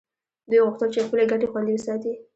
[0.49, 2.11] دوی غوښتل چې خپلې ګټې خوندي وساتي